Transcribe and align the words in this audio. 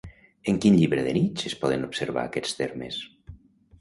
En 0.53 0.55
quin 0.63 0.77
llibre 0.77 1.03
de 1.07 1.13
Nietzsche 1.19 1.47
es 1.51 1.57
poden 1.65 1.85
observar 1.91 2.25
aquests 2.31 2.59
termes? 2.63 2.99